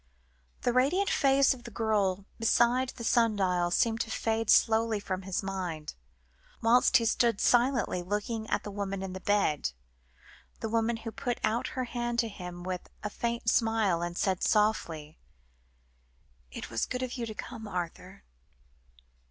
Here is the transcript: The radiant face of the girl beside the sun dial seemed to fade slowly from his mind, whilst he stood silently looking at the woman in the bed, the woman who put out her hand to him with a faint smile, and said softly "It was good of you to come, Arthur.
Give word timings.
The 0.61 0.73
radiant 0.73 1.11
face 1.11 1.53
of 1.53 1.63
the 1.63 1.69
girl 1.69 2.25
beside 2.39 2.89
the 2.95 3.03
sun 3.03 3.35
dial 3.35 3.69
seemed 3.69 4.01
to 4.01 4.09
fade 4.09 4.49
slowly 4.49 4.99
from 4.99 5.21
his 5.21 5.43
mind, 5.43 5.93
whilst 6.59 6.97
he 6.97 7.05
stood 7.05 7.39
silently 7.39 8.01
looking 8.01 8.49
at 8.49 8.63
the 8.63 8.71
woman 8.71 9.03
in 9.03 9.13
the 9.13 9.19
bed, 9.19 9.73
the 10.59 10.69
woman 10.69 10.97
who 10.97 11.11
put 11.11 11.39
out 11.43 11.67
her 11.77 11.83
hand 11.83 12.17
to 12.17 12.29
him 12.29 12.63
with 12.63 12.89
a 13.03 13.11
faint 13.11 13.47
smile, 13.47 14.01
and 14.01 14.17
said 14.17 14.41
softly 14.41 15.19
"It 16.49 16.71
was 16.71 16.87
good 16.87 17.03
of 17.03 17.13
you 17.13 17.27
to 17.27 17.35
come, 17.35 17.67
Arthur. 17.67 18.23